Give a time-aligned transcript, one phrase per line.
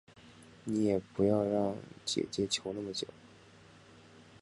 [0.63, 3.07] 你也不要让姐姐求那么久